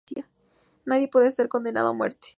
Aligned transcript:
Nadie 0.83 1.07
puede 1.09 1.29
ser 1.31 1.47
condenado 1.47 1.89
a 1.89 1.93
muerte. 1.93 2.29